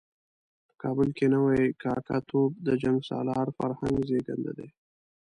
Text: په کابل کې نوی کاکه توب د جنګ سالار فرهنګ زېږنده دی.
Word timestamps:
په 0.67 0.73
کابل 0.83 1.09
کې 1.17 1.25
نوی 1.33 1.63
کاکه 1.83 2.17
توب 2.29 2.51
د 2.67 2.69
جنګ 2.81 2.97
سالار 3.09 3.47
فرهنګ 3.57 3.95
زېږنده 4.09 4.51
دی. 4.57 4.67